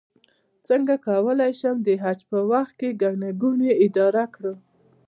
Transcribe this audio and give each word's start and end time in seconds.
څنګه 0.67 0.93
کولی 1.07 1.51
شم 1.59 1.75
د 1.87 1.89
حج 2.03 2.19
په 2.31 2.39
وخت 2.51 2.73
کې 2.79 2.89
د 2.93 2.97
ګڼې 3.01 3.31
ګوڼې 3.41 3.71
اداره 3.85 4.23
کړم 4.35 4.57